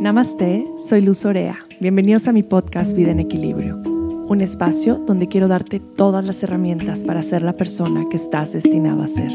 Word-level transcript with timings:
Namaste, 0.00 0.64
soy 0.82 1.02
Luz 1.02 1.26
Orea. 1.26 1.58
Bienvenidos 1.78 2.26
a 2.26 2.32
mi 2.32 2.42
podcast 2.42 2.96
Vida 2.96 3.10
en 3.10 3.20
Equilibrio, 3.20 3.76
un 3.76 4.40
espacio 4.40 4.96
donde 4.96 5.28
quiero 5.28 5.46
darte 5.46 5.78
todas 5.78 6.24
las 6.24 6.42
herramientas 6.42 7.04
para 7.04 7.20
ser 7.20 7.42
la 7.42 7.52
persona 7.52 8.06
que 8.08 8.16
estás 8.16 8.54
destinado 8.54 9.02
a 9.02 9.06
ser. 9.06 9.30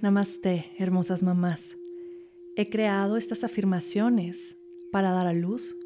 Namaste, 0.00 0.72
hermosas 0.76 1.22
mamás. 1.22 1.76
He 2.56 2.68
creado 2.68 3.16
estas 3.16 3.44
afirmaciones 3.44 4.56
para 4.90 5.12
dar 5.12 5.28
a 5.28 5.34
luz 5.34 5.76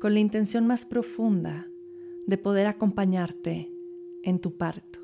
con 0.00 0.14
la 0.14 0.18
intención 0.18 0.66
más 0.66 0.84
profunda 0.84 1.68
de 2.26 2.38
poder 2.38 2.66
acompañarte 2.66 3.70
en 4.24 4.38
tu 4.38 4.56
parto, 4.56 5.00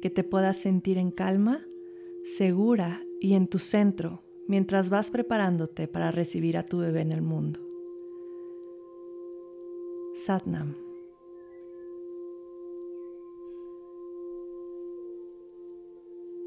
que 0.00 0.10
te 0.10 0.24
puedas 0.24 0.56
sentir 0.56 0.98
en 0.98 1.10
calma, 1.10 1.66
segura 2.24 3.02
y 3.20 3.34
en 3.34 3.46
tu 3.46 3.58
centro 3.58 4.24
mientras 4.46 4.90
vas 4.90 5.10
preparándote 5.10 5.88
para 5.88 6.10
recibir 6.10 6.56
a 6.56 6.64
tu 6.64 6.78
bebé 6.78 7.00
en 7.00 7.12
el 7.12 7.22
mundo. 7.22 7.60
Satnam. 10.14 10.76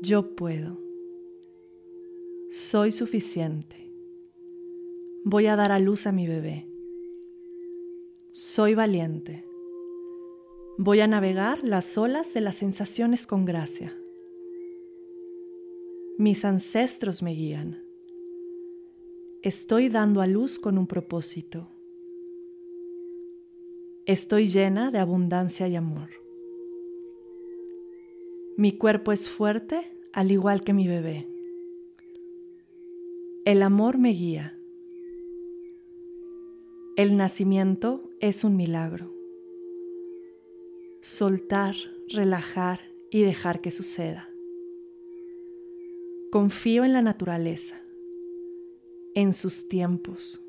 Yo 0.02 0.35
puedo. 0.35 0.77
Soy 2.49 2.91
suficiente. 2.91 3.91
Voy 5.23 5.48
a 5.48 5.55
dar 5.55 5.71
a 5.71 5.79
luz 5.79 6.07
a 6.07 6.12
mi 6.12 6.27
bebé. 6.27 6.68
Soy 8.32 8.76
valiente. 8.76 9.46
Voy 10.79 10.99
a 10.99 11.07
navegar 11.07 11.63
las 11.63 11.97
olas 11.97 12.35
de 12.35 12.41
las 12.41 12.57
sensaciones 12.57 13.25
con 13.25 13.45
gracia. 13.45 13.97
Mis 16.20 16.45
ancestros 16.45 17.23
me 17.23 17.31
guían. 17.33 17.83
Estoy 19.41 19.89
dando 19.89 20.21
a 20.21 20.27
luz 20.27 20.59
con 20.59 20.77
un 20.77 20.85
propósito. 20.85 21.67
Estoy 24.05 24.49
llena 24.49 24.91
de 24.91 24.99
abundancia 24.99 25.67
y 25.67 25.75
amor. 25.75 26.09
Mi 28.55 28.77
cuerpo 28.77 29.11
es 29.11 29.27
fuerte 29.27 29.81
al 30.13 30.31
igual 30.31 30.63
que 30.63 30.73
mi 30.73 30.87
bebé. 30.87 31.27
El 33.45 33.63
amor 33.63 33.98
me 33.98 34.11
guía. 34.11 34.59
El 36.95 37.17
nacimiento 37.17 38.11
es 38.20 38.43
un 38.43 38.55
milagro 38.55 39.16
soltar, 41.08 41.76
relajar 42.10 42.82
y 43.10 43.24
dejar 43.24 43.62
que 43.62 43.72
suceda. 43.72 44.30
Confío 46.32 46.84
en 46.84 46.91
la 46.91 47.02
naturaleza, 47.02 47.82
en 49.16 49.32
sus 49.32 49.70
tiempos. 49.70 50.41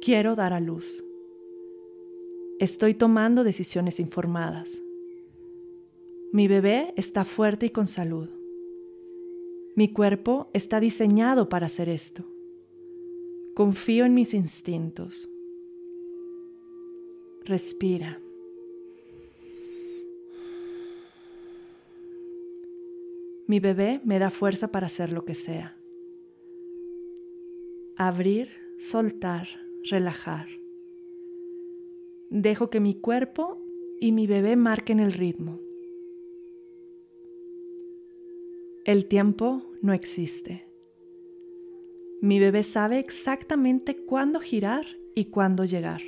Quiero 0.00 0.34
dar 0.34 0.52
a 0.52 0.58
luz. 0.58 1.04
Estoy 2.58 2.94
tomando 2.94 3.44
decisiones 3.44 4.00
informadas. 4.00 4.82
Mi 6.32 6.48
bebé 6.48 6.92
está 6.96 7.24
fuerte 7.24 7.66
y 7.66 7.70
con 7.70 7.86
salud. 7.86 8.28
Mi 9.76 9.92
cuerpo 9.92 10.50
está 10.52 10.80
diseñado 10.80 11.48
para 11.48 11.66
hacer 11.66 11.88
esto. 11.88 12.24
Confío 13.54 14.04
en 14.04 14.14
mis 14.14 14.34
instintos. 14.34 15.30
Respira. 17.44 18.20
Mi 23.48 23.60
bebé 23.60 24.02
me 24.04 24.18
da 24.18 24.28
fuerza 24.28 24.68
para 24.68 24.88
hacer 24.88 25.10
lo 25.10 25.24
que 25.24 25.34
sea. 25.34 25.74
Abrir, 27.96 28.50
soltar, 28.78 29.48
relajar. 29.90 30.48
Dejo 32.28 32.68
que 32.68 32.78
mi 32.78 32.94
cuerpo 32.94 33.58
y 34.00 34.12
mi 34.12 34.26
bebé 34.26 34.54
marquen 34.56 35.00
el 35.00 35.14
ritmo. 35.14 35.60
El 38.84 39.06
tiempo 39.06 39.62
no 39.80 39.94
existe. 39.94 40.68
Mi 42.20 42.38
bebé 42.40 42.62
sabe 42.62 42.98
exactamente 42.98 43.96
cuándo 43.96 44.40
girar 44.40 44.84
y 45.14 45.30
cuándo 45.30 45.64
llegar. 45.64 46.02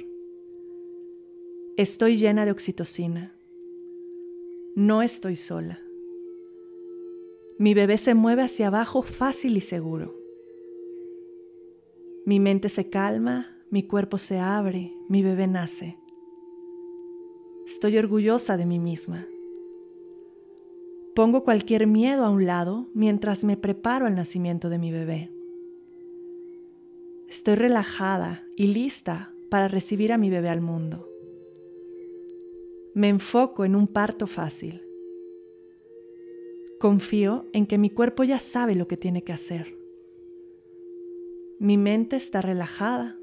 Estoy 1.78 2.18
llena 2.18 2.44
de 2.44 2.50
oxitocina. 2.50 3.34
No 4.74 5.00
estoy 5.00 5.36
sola. 5.36 5.80
Mi 7.60 7.74
bebé 7.74 7.98
se 7.98 8.14
mueve 8.14 8.40
hacia 8.40 8.68
abajo 8.68 9.02
fácil 9.02 9.54
y 9.58 9.60
seguro. 9.60 10.16
Mi 12.24 12.40
mente 12.40 12.70
se 12.70 12.88
calma, 12.88 13.54
mi 13.68 13.82
cuerpo 13.82 14.16
se 14.16 14.38
abre, 14.38 14.94
mi 15.10 15.22
bebé 15.22 15.46
nace. 15.46 15.98
Estoy 17.66 17.98
orgullosa 17.98 18.56
de 18.56 18.64
mí 18.64 18.78
misma. 18.78 19.26
Pongo 21.14 21.44
cualquier 21.44 21.86
miedo 21.86 22.24
a 22.24 22.30
un 22.30 22.46
lado 22.46 22.88
mientras 22.94 23.44
me 23.44 23.58
preparo 23.58 24.06
al 24.06 24.14
nacimiento 24.14 24.70
de 24.70 24.78
mi 24.78 24.90
bebé. 24.90 25.30
Estoy 27.28 27.56
relajada 27.56 28.42
y 28.56 28.68
lista 28.68 29.34
para 29.50 29.68
recibir 29.68 30.14
a 30.14 30.16
mi 30.16 30.30
bebé 30.30 30.48
al 30.48 30.62
mundo. 30.62 31.10
Me 32.94 33.10
enfoco 33.10 33.66
en 33.66 33.76
un 33.76 33.86
parto 33.86 34.26
fácil. 34.26 34.80
Confío 36.80 37.44
en 37.52 37.66
que 37.66 37.76
mi 37.76 37.90
cuerpo 37.90 38.24
ya 38.24 38.38
sabe 38.38 38.74
lo 38.74 38.88
que 38.88 38.96
tiene 38.96 39.22
que 39.22 39.34
hacer. 39.34 39.76
Mi 41.58 41.76
mente 41.76 42.16
está 42.16 42.40
relajada. 42.40 43.18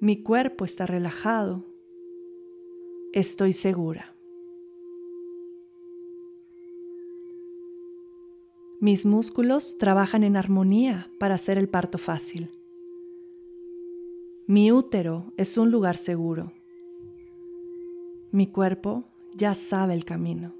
Mi 0.00 0.24
cuerpo 0.24 0.64
está 0.64 0.84
relajado. 0.84 1.64
Estoy 3.12 3.52
segura. 3.52 4.16
Mis 8.80 9.06
músculos 9.06 9.78
trabajan 9.78 10.24
en 10.24 10.36
armonía 10.36 11.12
para 11.20 11.36
hacer 11.36 11.56
el 11.56 11.68
parto 11.68 11.98
fácil. 11.98 12.50
Mi 14.48 14.72
útero 14.72 15.32
es 15.36 15.56
un 15.56 15.70
lugar 15.70 15.96
seguro. 15.96 16.52
Mi 18.32 18.48
cuerpo 18.48 19.04
ya 19.36 19.54
sabe 19.54 19.94
el 19.94 20.04
camino. 20.04 20.57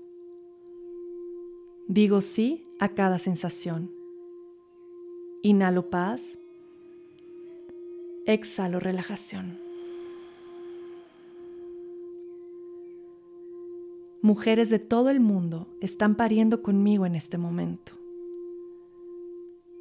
Digo 1.88 2.21
sí 2.21 2.66
a 2.78 2.91
cada 2.91 3.19
sensación. 3.19 3.91
Inhalo 5.41 5.88
paz. 5.88 6.38
Exhalo 8.26 8.78
relajación. 8.78 9.59
Mujeres 14.21 14.69
de 14.69 14.78
todo 14.78 15.09
el 15.09 15.19
mundo 15.19 15.66
están 15.81 16.15
pariendo 16.15 16.60
conmigo 16.60 17.06
en 17.06 17.15
este 17.15 17.38
momento. 17.38 17.93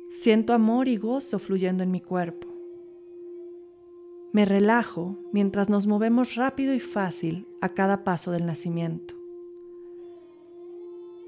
Siento 0.09 0.53
amor 0.53 0.87
y 0.87 0.95
gozo 0.95 1.39
fluyendo 1.39 1.83
en 1.83 1.91
mi 1.91 1.99
cuerpo. 1.99 2.47
Me 4.31 4.45
relajo 4.45 5.17
mientras 5.33 5.67
nos 5.67 5.87
movemos 5.87 6.35
rápido 6.35 6.73
y 6.73 6.79
fácil 6.79 7.45
a 7.59 7.73
cada 7.73 8.05
paso 8.05 8.31
del 8.31 8.45
nacimiento. 8.45 9.16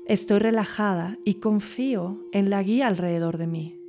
Estoy 0.09 0.40
relajada 0.40 1.20
y 1.24 1.36
confío 1.36 2.18
en 2.31 2.50
la 2.50 2.64
guía 2.64 2.88
alrededor 2.88 3.38
de 3.38 3.45
mí. 3.45 3.80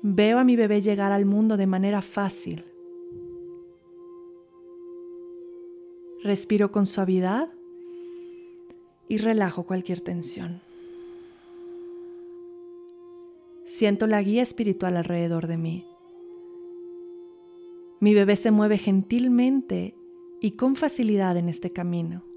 Veo 0.00 0.38
a 0.38 0.44
mi 0.44 0.56
bebé 0.56 0.80
llegar 0.80 1.12
al 1.12 1.26
mundo 1.26 1.58
de 1.58 1.66
manera 1.66 2.00
fácil. 2.00 2.64
Respiro 6.22 6.72
con 6.72 6.86
suavidad 6.86 7.50
y 9.08 9.18
relajo 9.18 9.64
cualquier 9.64 10.00
tensión. 10.00 10.62
Siento 13.66 14.06
la 14.06 14.22
guía 14.22 14.40
espiritual 14.40 14.96
alrededor 14.96 15.48
de 15.48 15.58
mí. 15.58 15.84
Mi 18.00 18.14
bebé 18.14 18.36
se 18.36 18.50
mueve 18.50 18.78
gentilmente 18.78 19.94
y 20.40 20.52
con 20.52 20.76
facilidad 20.76 21.36
en 21.36 21.50
este 21.50 21.74
camino. 21.74 22.29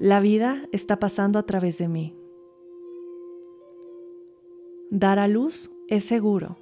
La 0.00 0.20
vida 0.20 0.68
está 0.70 1.00
pasando 1.00 1.40
a 1.40 1.42
través 1.42 1.78
de 1.78 1.88
mí. 1.88 2.14
Dar 4.90 5.18
a 5.18 5.26
luz 5.26 5.72
es 5.88 6.04
seguro. 6.04 6.56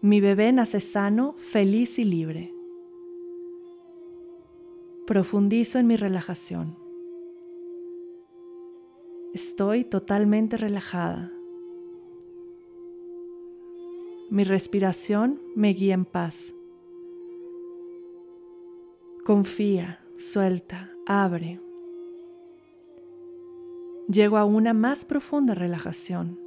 Mi 0.00 0.20
bebé 0.20 0.52
nace 0.52 0.80
sano, 0.80 1.34
feliz 1.38 2.00
y 2.00 2.04
libre. 2.04 2.52
Profundizo 5.06 5.78
en 5.78 5.86
mi 5.86 5.94
relajación. 5.94 6.76
Estoy 9.32 9.84
totalmente 9.84 10.56
relajada. 10.56 11.32
Mi 14.28 14.42
respiración 14.42 15.40
me 15.54 15.68
guía 15.72 15.94
en 15.94 16.04
paz. 16.04 16.52
Confía, 19.24 20.00
suelta, 20.16 20.95
abre. 21.06 21.60
Llego 24.08 24.36
a 24.36 24.44
una 24.44 24.74
más 24.74 25.04
profunda 25.04 25.54
relajación. 25.54 26.38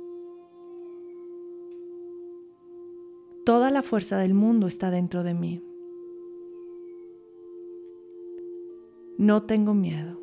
Toda 3.45 3.71
la 3.71 3.81
fuerza 3.81 4.17
del 4.17 4.33
mundo 4.33 4.67
está 4.67 4.91
dentro 4.91 5.23
de 5.23 5.33
mí. 5.33 5.63
No 9.17 9.44
tengo 9.44 9.73
miedo. 9.73 10.19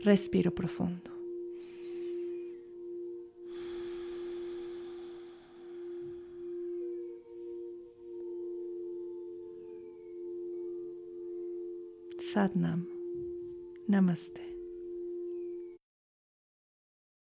Respiro 0.00 0.52
profundo. 0.52 1.13
Satnam. 12.34 12.80
Namaste. 13.88 14.53